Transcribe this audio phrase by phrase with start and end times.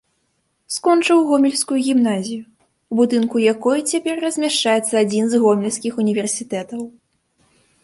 [0.77, 2.41] Скончыў гомельскую гімназію,
[2.95, 6.81] у будынку якой цяпер размяшчаецца адзін з гомельскіх універсітэтаў.